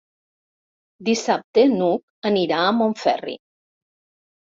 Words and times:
Dissabte 1.09 1.67
n'Hug 1.75 2.29
anirà 2.33 2.65
a 2.65 2.75
Montferri. 2.83 3.41